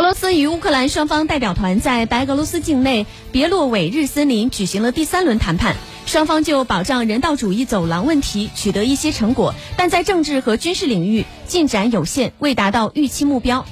[0.00, 5.76] 俄罗斯与乌克兰双方代表团在白俄罗斯境内别洛韦日森林举行了第三轮谈判
[6.06, 13.66] 双方就保障人道主义走廊问题取得一些成果但在政治和军事领域进展有限未达到预期目标。